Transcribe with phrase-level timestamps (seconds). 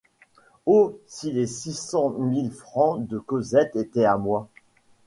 [0.65, 0.97] Oh!
[1.05, 4.49] si les six cent mille francs de Cosette étaient à moi...